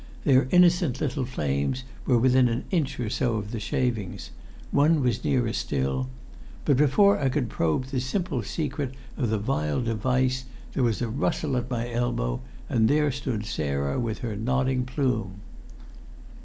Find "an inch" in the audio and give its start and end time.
2.49-2.99